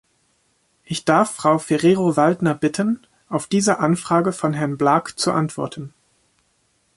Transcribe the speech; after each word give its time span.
Ich 0.83 1.05
darf 1.05 1.29
Frau 1.35 1.59
Ferrero-Waldner 1.59 2.55
bitten, 2.55 3.05
auf 3.29 3.45
diese 3.45 3.77
Anfrage 3.77 4.33
von 4.33 4.53
Herrn 4.55 4.75
Blak 4.75 5.19
zu 5.19 5.31
antworten. 5.31 5.93